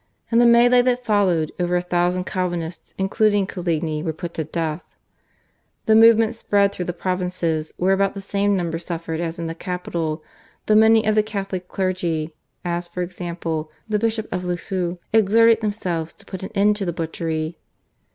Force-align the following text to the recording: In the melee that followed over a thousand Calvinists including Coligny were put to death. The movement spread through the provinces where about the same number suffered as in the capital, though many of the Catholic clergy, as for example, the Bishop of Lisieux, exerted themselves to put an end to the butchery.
In 0.31 0.39
the 0.39 0.47
melee 0.47 0.81
that 0.81 1.05
followed 1.05 1.51
over 1.59 1.75
a 1.75 1.81
thousand 1.83 2.23
Calvinists 2.25 2.95
including 2.97 3.45
Coligny 3.45 4.01
were 4.01 4.11
put 4.13 4.33
to 4.33 4.43
death. 4.43 4.83
The 5.85 5.93
movement 5.93 6.33
spread 6.33 6.71
through 6.71 6.85
the 6.85 6.91
provinces 6.91 7.71
where 7.77 7.93
about 7.93 8.15
the 8.15 8.19
same 8.21 8.57
number 8.57 8.79
suffered 8.79 9.19
as 9.19 9.37
in 9.37 9.45
the 9.45 9.53
capital, 9.53 10.23
though 10.65 10.73
many 10.73 11.05
of 11.05 11.13
the 11.13 11.21
Catholic 11.21 11.67
clergy, 11.67 12.33
as 12.65 12.87
for 12.87 13.03
example, 13.03 13.69
the 13.87 13.99
Bishop 13.99 14.27
of 14.33 14.43
Lisieux, 14.43 14.97
exerted 15.13 15.61
themselves 15.61 16.15
to 16.15 16.25
put 16.25 16.41
an 16.41 16.49
end 16.55 16.77
to 16.77 16.85
the 16.85 16.93
butchery. 16.93 17.59